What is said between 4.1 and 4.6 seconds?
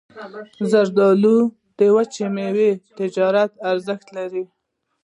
لري.